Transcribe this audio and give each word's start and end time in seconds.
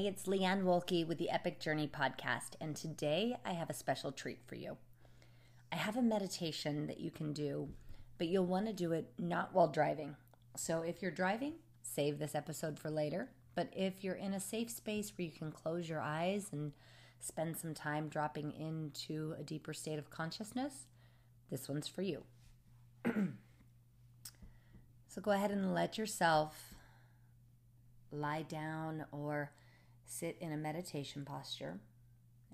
Hey, 0.00 0.06
it's 0.06 0.24
Leanne 0.24 0.62
Wolke 0.62 1.06
with 1.06 1.18
the 1.18 1.28
Epic 1.28 1.60
Journey 1.60 1.86
podcast, 1.86 2.52
and 2.58 2.74
today 2.74 3.36
I 3.44 3.52
have 3.52 3.68
a 3.68 3.74
special 3.74 4.12
treat 4.12 4.38
for 4.46 4.54
you. 4.54 4.78
I 5.70 5.76
have 5.76 5.94
a 5.94 6.00
meditation 6.00 6.86
that 6.86 7.00
you 7.00 7.10
can 7.10 7.34
do, 7.34 7.68
but 8.16 8.28
you'll 8.28 8.46
want 8.46 8.64
to 8.64 8.72
do 8.72 8.92
it 8.92 9.12
not 9.18 9.52
while 9.52 9.68
driving. 9.68 10.16
So 10.56 10.80
if 10.80 11.02
you're 11.02 11.10
driving, 11.10 11.56
save 11.82 12.18
this 12.18 12.34
episode 12.34 12.78
for 12.78 12.90
later. 12.90 13.28
But 13.54 13.74
if 13.76 14.02
you're 14.02 14.14
in 14.14 14.32
a 14.32 14.40
safe 14.40 14.70
space 14.70 15.12
where 15.14 15.26
you 15.26 15.32
can 15.32 15.52
close 15.52 15.86
your 15.86 16.00
eyes 16.00 16.48
and 16.50 16.72
spend 17.18 17.58
some 17.58 17.74
time 17.74 18.08
dropping 18.08 18.52
into 18.52 19.34
a 19.38 19.42
deeper 19.42 19.74
state 19.74 19.98
of 19.98 20.08
consciousness, 20.08 20.86
this 21.50 21.68
one's 21.68 21.88
for 21.88 22.00
you. 22.00 22.22
so 25.08 25.20
go 25.20 25.32
ahead 25.32 25.50
and 25.50 25.74
let 25.74 25.98
yourself 25.98 26.72
lie 28.10 28.46
down 28.48 29.04
or 29.12 29.50
sit 30.10 30.36
in 30.40 30.52
a 30.52 30.56
meditation 30.56 31.24
posture. 31.24 31.78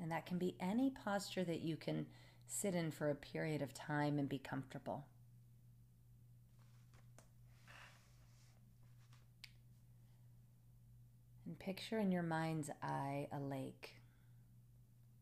And 0.00 0.12
that 0.12 0.26
can 0.26 0.36
be 0.36 0.56
any 0.60 0.90
posture 0.90 1.44
that 1.44 1.62
you 1.62 1.76
can 1.76 2.06
sit 2.46 2.74
in 2.74 2.90
for 2.90 3.10
a 3.10 3.14
period 3.14 3.62
of 3.62 3.72
time 3.72 4.18
and 4.18 4.28
be 4.28 4.38
comfortable. 4.38 5.06
And 11.46 11.58
picture 11.58 11.98
in 11.98 12.12
your 12.12 12.22
mind's 12.22 12.70
eye 12.82 13.28
a 13.32 13.40
lake, 13.40 13.94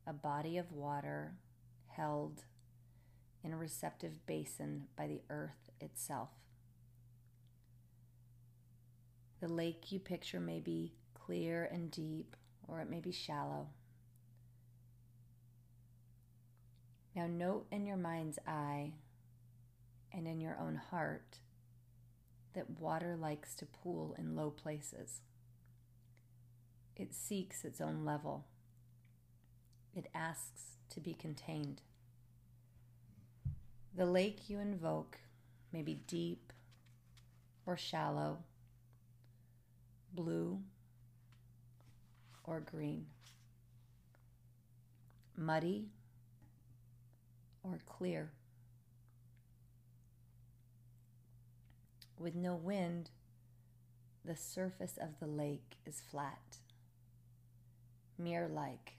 a 0.07 0.13
body 0.13 0.59
of 0.59 0.73
water 0.73 1.35
held 1.87 2.43
in 3.45 3.53
a 3.53 3.57
receptive 3.57 4.27
basin 4.27 4.89
by 4.97 5.07
the 5.07 5.21
earth 5.31 5.71
itself. 5.81 6.31
The 9.41 9.49
lake 9.49 9.93
you 9.93 10.01
picture 10.01 10.41
may 10.41 10.59
be 10.59 10.95
clear 11.25 11.69
and 11.71 11.91
deep, 11.91 12.37
or 12.69 12.81
it 12.81 12.91
may 12.91 13.01
be 13.01 13.13
shallow. 13.13 13.69
Now, 17.15 17.27
note 17.27 17.67
in 17.71 17.87
your 17.87 17.97
mind's 17.97 18.39
eye 18.47 18.95
and 20.13 20.27
in 20.27 20.41
your 20.41 20.59
own 20.61 20.77
heart 20.91 21.39
that 22.55 22.79
water 22.79 23.17
likes 23.17 23.55
to 23.57 23.67
pool 23.67 24.15
in 24.19 24.37
low 24.37 24.51
places. 24.51 25.21
It 26.97 27.15
seeks 27.15 27.65
its 27.65 27.81
own 27.81 28.05
level. 28.05 28.47
It 29.95 30.09
asks 30.15 30.77
to 30.91 31.01
be 31.01 31.15
contained. 31.15 31.83
The 33.97 34.07
lake 34.07 34.49
you 34.49 34.59
invoke 34.59 35.19
may 35.73 35.83
be 35.83 35.95
deep 35.95 36.53
or 37.67 37.77
shallow, 37.77 38.39
blue 40.13 40.61
or 42.45 42.61
green, 42.61 43.07
muddy 45.37 45.89
or 47.63 47.79
clear. 47.87 48.31
With 52.19 52.35
no 52.35 52.55
wind, 52.55 53.11
the 54.25 54.37
surface 54.37 54.97
of 54.97 55.19
the 55.21 55.27
lake 55.27 55.77
is 55.85 56.01
flat, 56.11 56.59
mirror 58.19 58.49
like. 58.49 58.95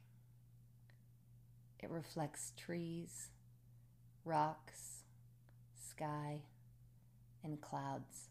It 1.82 1.90
reflects 1.90 2.52
trees, 2.58 3.30
rocks, 4.24 5.04
sky, 5.90 6.42
and 7.44 7.62
clouds. 7.62 8.30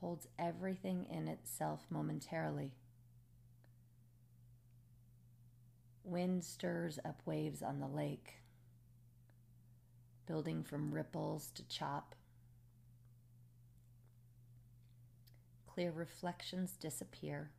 Holds 0.00 0.28
everything 0.38 1.06
in 1.10 1.26
itself 1.26 1.86
momentarily. 1.90 2.72
Wind 6.08 6.42
stirs 6.42 6.98
up 7.04 7.20
waves 7.26 7.62
on 7.62 7.80
the 7.80 7.86
lake, 7.86 8.40
building 10.26 10.64
from 10.64 10.90
ripples 10.90 11.50
to 11.50 11.62
chop. 11.68 12.14
Clear 15.66 15.90
reflections 15.90 16.78
disappear, 16.80 17.50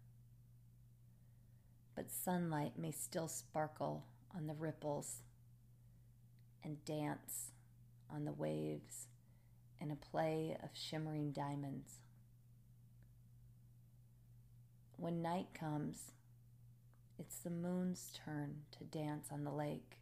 but 1.95 2.09
sunlight 2.09 2.73
may 2.75 2.89
still 2.89 3.27
sparkle 3.27 4.05
on 4.35 4.47
the 4.47 4.55
ripples 4.55 5.21
and 6.63 6.83
dance 6.85 7.51
on 8.11 8.25
the 8.25 8.33
waves 8.33 9.05
in 9.79 9.91
a 9.91 9.95
play 9.95 10.57
of 10.63 10.69
shimmering 10.73 11.31
diamonds. 11.31 11.99
When 14.97 15.21
night 15.21 15.49
comes, 15.53 16.13
it's 17.19 17.39
the 17.39 17.49
moon's 17.49 18.17
turn 18.25 18.61
to 18.77 18.85
dance 18.85 19.27
on 19.31 19.43
the 19.43 19.51
lake. 19.51 19.97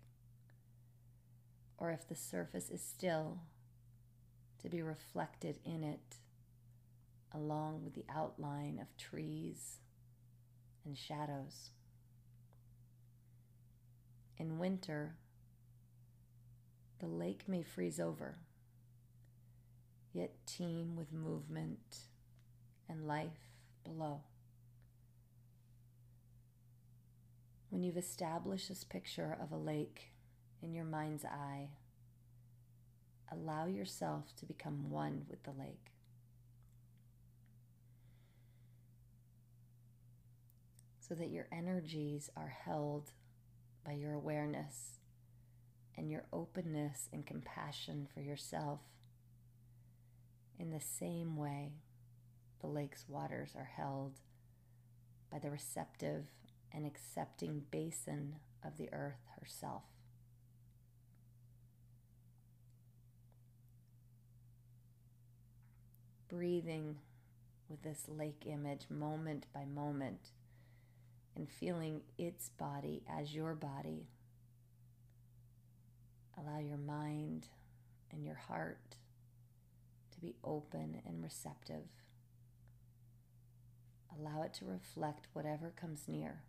Or 1.78 1.92
if 1.92 2.08
the 2.08 2.16
surface 2.16 2.70
is 2.70 2.82
still, 2.82 3.40
to 4.62 4.70
be 4.70 4.82
reflected 4.82 5.60
in 5.66 5.84
it, 5.84 6.18
along 7.34 7.84
with 7.84 7.94
the 7.94 8.06
outline 8.10 8.80
of 8.82 8.96
trees 8.98 9.78
and 10.86 10.98
shadows. 10.98 11.72
In 14.38 14.60
winter, 14.60 15.16
the 17.00 17.08
lake 17.08 17.44
may 17.48 17.64
freeze 17.64 18.00
over, 18.00 18.38
yet 20.14 20.32
teem 20.46 20.96
with 20.96 21.12
movement 21.12 21.98
and 22.90 23.08
life 23.08 23.52
below. 23.84 24.22
When 27.78 27.84
you've 27.84 27.96
established 27.96 28.70
this 28.70 28.84
picture 28.84 29.38
of 29.40 29.52
a 29.52 29.56
lake 29.56 30.12
in 30.64 30.74
your 30.74 30.84
mind's 30.84 31.24
eye, 31.24 31.70
allow 33.32 33.68
yourself 33.68 34.36
to 34.38 34.48
become 34.48 34.90
one 34.90 35.26
with 35.30 35.44
the 35.44 35.52
lake. 35.52 35.92
So 41.00 41.14
that 41.14 41.30
your 41.30 41.46
energies 41.52 42.32
are 42.36 42.52
held 42.66 43.12
by 43.86 43.92
your 43.92 44.14
awareness 44.14 44.98
and 45.96 46.10
your 46.10 46.26
openness 46.34 47.10
and 47.14 47.28
compassion 47.28 48.08
for 48.12 48.22
yourself 48.22 48.80
in 50.58 50.72
the 50.72 50.82
same 50.82 51.38
way 51.38 51.74
the 52.60 52.66
lake's 52.66 53.06
waters 53.08 53.52
are 53.56 53.70
held 53.76 54.14
by 55.32 55.38
the 55.38 55.52
receptive 55.52 56.26
and 56.78 56.86
accepting 56.86 57.64
basin 57.72 58.36
of 58.64 58.78
the 58.78 58.88
earth 58.94 59.26
herself. 59.40 59.82
Breathing 66.30 66.98
with 67.68 67.82
this 67.82 68.04
lake 68.08 68.44
image 68.46 68.86
moment 68.92 69.48
by 69.52 69.66
moment 69.66 70.30
and 71.36 71.50
feeling 71.50 72.02
its 72.20 72.50
body 72.50 73.02
as 73.10 73.34
your 73.34 73.56
body. 73.56 74.06
Allow 76.38 76.60
your 76.60 76.78
mind 76.78 77.48
and 78.12 78.24
your 78.24 78.36
heart 78.36 78.98
to 80.12 80.20
be 80.22 80.36
open 80.44 81.02
and 81.08 81.24
receptive. 81.24 81.88
Allow 84.16 84.44
it 84.44 84.54
to 84.56 84.66
reflect 84.66 85.26
whatever 85.34 85.74
comes 85.76 86.04
near. 86.08 86.44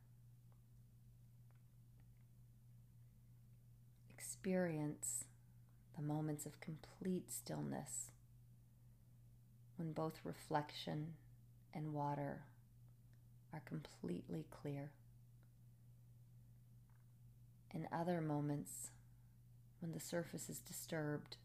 Experience 4.39 5.25
the 5.97 6.03
moments 6.03 6.47
of 6.47 6.61
complete 6.61 7.33
stillness 7.33 8.13
when 9.77 9.93
both 9.93 10.21
reflection 10.23 11.15
and 11.75 11.93
water 11.93 12.43
are 13.53 13.63
completely 13.65 14.47
clear. 14.51 14.93
And 17.75 17.89
other 17.93 18.21
moments 18.21 18.91
when 19.81 19.91
the 19.91 20.01
surface 20.01 20.49
is 20.49 20.61
disturbed, 20.61 21.37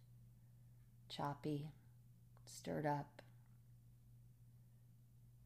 choppy, 1.10 1.72
stirred 2.46 2.86
up, 2.86 3.24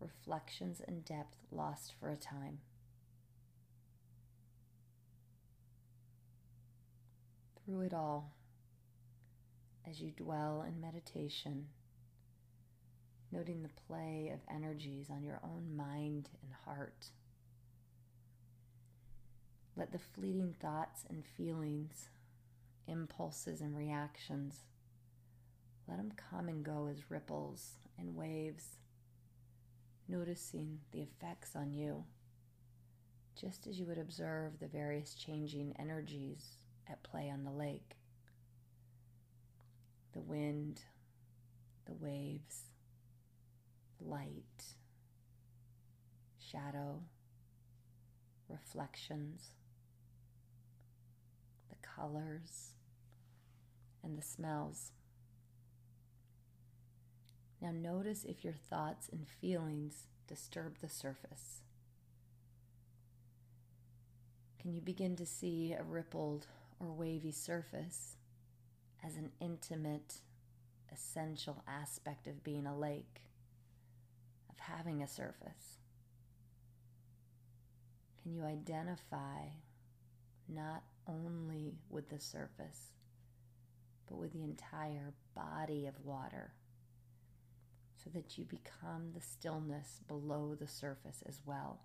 reflections 0.01 0.81
and 0.85 1.05
depth 1.05 1.37
lost 1.49 1.93
for 1.97 2.09
a 2.09 2.17
time. 2.17 2.59
Through 7.67 7.81
it 7.81 7.93
all 7.93 8.31
as 9.89 9.99
you 9.99 10.11
dwell 10.11 10.65
in 10.67 10.79
meditation, 10.79 11.67
noting 13.31 13.61
the 13.61 13.81
play 13.87 14.31
of 14.33 14.39
energies 14.53 15.09
on 15.09 15.23
your 15.23 15.39
own 15.43 15.75
mind 15.75 16.29
and 16.41 16.53
heart. 16.65 17.07
Let 19.75 19.91
the 19.91 19.99
fleeting 19.99 20.55
thoughts 20.59 21.03
and 21.09 21.23
feelings, 21.25 22.09
impulses 22.87 23.61
and 23.61 23.75
reactions, 23.75 24.61
let 25.87 25.97
them 25.97 26.13
come 26.29 26.47
and 26.47 26.63
go 26.63 26.87
as 26.89 27.11
ripples 27.11 27.73
and 27.97 28.15
waves, 28.15 28.79
noticing 30.07 30.79
the 30.91 31.01
effects 31.01 31.55
on 31.55 31.73
you, 31.73 32.05
just 33.39 33.67
as 33.67 33.79
you 33.79 33.85
would 33.85 33.97
observe 33.97 34.59
the 34.59 34.67
various 34.67 35.13
changing 35.13 35.75
energies 35.77 36.57
at 36.89 37.03
play 37.03 37.29
on 37.29 37.43
the 37.43 37.51
lake 37.51 37.95
the 40.13 40.21
wind, 40.21 40.81
the 41.85 41.93
waves, 41.93 42.61
light, 44.01 44.73
shadow, 46.39 47.01
reflections, 48.49 49.51
the 51.69 51.75
colors, 51.81 52.71
and 54.03 54.17
the 54.17 54.23
smells. 54.23 54.91
Now, 57.61 57.71
notice 57.71 58.23
if 58.23 58.43
your 58.43 58.53
thoughts 58.53 59.09
and 59.11 59.27
feelings 59.27 60.07
disturb 60.27 60.79
the 60.79 60.89
surface. 60.89 61.61
Can 64.59 64.73
you 64.73 64.81
begin 64.81 65.15
to 65.15 65.25
see 65.25 65.73
a 65.73 65.83
rippled 65.83 66.47
or 66.79 66.91
wavy 66.91 67.31
surface 67.31 68.17
as 69.03 69.15
an 69.15 69.31
intimate, 69.39 70.21
essential 70.91 71.63
aspect 71.67 72.27
of 72.27 72.43
being 72.43 72.65
a 72.65 72.77
lake, 72.77 73.21
of 74.49 74.59
having 74.59 75.01
a 75.01 75.07
surface? 75.07 75.79
Can 78.21 78.33
you 78.33 78.43
identify 78.43 79.49
not 80.47 80.83
only 81.07 81.75
with 81.89 82.09
the 82.09 82.19
surface, 82.19 82.91
but 84.07 84.17
with 84.17 84.33
the 84.33 84.43
entire 84.43 85.13
body 85.35 85.85
of 85.85 86.05
water? 86.05 86.53
so 88.07 88.09
that 88.11 88.37
you 88.37 88.45
become 88.45 89.11
the 89.13 89.21
stillness 89.21 89.99
below 90.07 90.55
the 90.55 90.67
surface 90.67 91.23
as 91.27 91.39
well, 91.45 91.79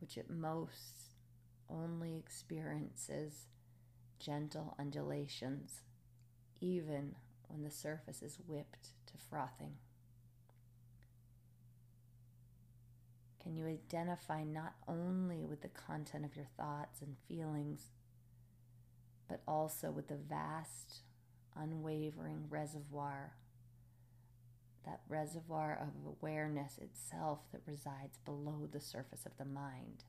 which 0.00 0.16
at 0.16 0.30
most 0.30 1.11
only 1.72 2.16
experiences 2.16 3.46
gentle 4.18 4.74
undulations, 4.78 5.80
even 6.60 7.14
when 7.48 7.62
the 7.62 7.70
surface 7.70 8.22
is 8.22 8.38
whipped 8.46 8.88
to 9.06 9.14
frothing. 9.30 9.74
Can 13.42 13.56
you 13.56 13.66
identify 13.66 14.44
not 14.44 14.74
only 14.86 15.44
with 15.44 15.62
the 15.62 15.68
content 15.68 16.24
of 16.24 16.36
your 16.36 16.46
thoughts 16.56 17.00
and 17.00 17.16
feelings, 17.26 17.90
but 19.28 19.40
also 19.48 19.90
with 19.90 20.08
the 20.08 20.16
vast, 20.16 21.00
unwavering 21.56 22.46
reservoir 22.48 23.32
that 24.84 25.00
reservoir 25.08 25.78
of 25.80 26.06
awareness 26.06 26.78
itself 26.78 27.40
that 27.52 27.62
resides 27.66 28.18
below 28.24 28.68
the 28.70 28.80
surface 28.80 29.26
of 29.26 29.36
the 29.38 29.44
mind. 29.44 30.04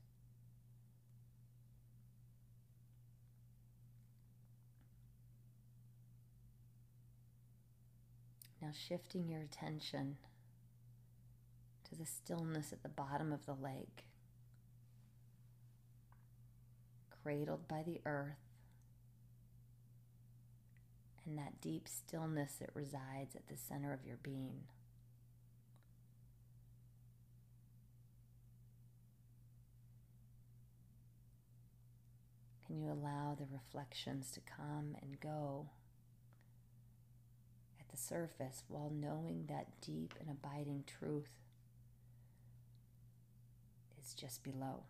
Now, 8.64 8.70
shifting 8.72 9.28
your 9.28 9.42
attention 9.42 10.16
to 11.86 11.94
the 11.94 12.06
stillness 12.06 12.72
at 12.72 12.82
the 12.82 12.88
bottom 12.88 13.30
of 13.30 13.44
the 13.44 13.52
lake, 13.52 14.06
cradled 17.22 17.68
by 17.68 17.82
the 17.82 18.00
earth, 18.06 18.38
and 21.26 21.36
that 21.36 21.60
deep 21.60 21.86
stillness 21.86 22.54
that 22.54 22.70
resides 22.72 23.36
at 23.36 23.48
the 23.48 23.56
center 23.58 23.92
of 23.92 24.06
your 24.06 24.16
being. 24.22 24.62
Can 32.66 32.78
you 32.78 32.90
allow 32.90 33.36
the 33.38 33.46
reflections 33.52 34.30
to 34.30 34.40
come 34.40 34.96
and 35.02 35.20
go 35.20 35.66
the 37.94 38.00
surface 38.00 38.64
while 38.66 38.90
knowing 38.92 39.44
that 39.48 39.80
deep 39.80 40.14
and 40.18 40.28
abiding 40.28 40.82
truth 40.86 41.30
is 44.02 44.14
just 44.14 44.42
below? 44.42 44.82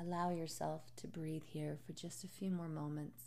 Allow 0.00 0.30
yourself 0.30 0.82
to 0.96 1.06
breathe 1.06 1.44
here 1.46 1.76
for 1.86 1.92
just 1.92 2.24
a 2.24 2.28
few 2.28 2.50
more 2.50 2.68
moments. 2.68 3.22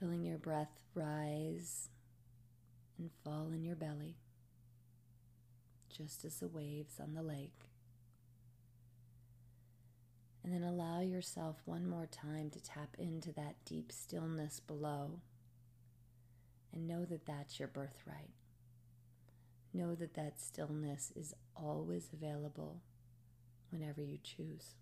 Feeling 0.00 0.24
your 0.24 0.38
breath 0.38 0.80
rise 0.94 1.88
and 2.98 3.10
fall 3.22 3.50
in 3.52 3.64
your 3.64 3.76
belly, 3.76 4.16
just 5.94 6.24
as 6.24 6.36
the 6.36 6.48
waves 6.48 6.98
on 7.00 7.14
the 7.14 7.22
lake. 7.22 7.73
And 10.44 10.52
then 10.52 10.62
allow 10.62 11.00
yourself 11.00 11.56
one 11.64 11.88
more 11.88 12.06
time 12.06 12.50
to 12.50 12.62
tap 12.62 12.96
into 12.98 13.32
that 13.32 13.56
deep 13.64 13.90
stillness 13.90 14.60
below 14.60 15.20
and 16.70 16.86
know 16.86 17.06
that 17.06 17.24
that's 17.24 17.58
your 17.58 17.68
birthright. 17.68 18.34
Know 19.72 19.94
that 19.94 20.14
that 20.14 20.38
stillness 20.38 21.12
is 21.16 21.32
always 21.56 22.10
available 22.12 22.82
whenever 23.70 24.02
you 24.02 24.18
choose. 24.22 24.74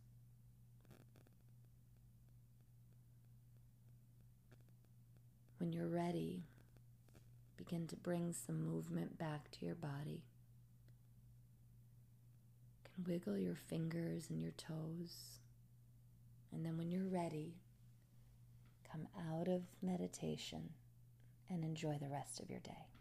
When 5.58 5.72
you're 5.72 5.86
ready, 5.86 6.42
begin 7.56 7.86
to 7.86 7.96
bring 7.96 8.32
some 8.32 8.66
movement 8.66 9.16
back 9.16 9.48
to 9.52 9.64
your 9.64 9.76
body. 9.76 10.24
You 12.74 12.90
can 12.92 13.04
wiggle 13.12 13.38
your 13.38 13.54
fingers 13.54 14.26
and 14.28 14.42
your 14.42 14.50
toes. 14.50 15.38
And 16.52 16.64
then 16.64 16.76
when 16.76 16.90
you're 16.90 17.08
ready, 17.08 17.54
come 18.90 19.08
out 19.30 19.48
of 19.48 19.62
meditation 19.80 20.70
and 21.48 21.64
enjoy 21.64 21.98
the 22.00 22.10
rest 22.10 22.40
of 22.40 22.50
your 22.50 22.60
day. 22.60 22.91